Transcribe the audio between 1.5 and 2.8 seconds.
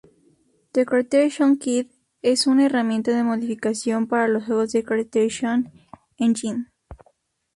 Kit es una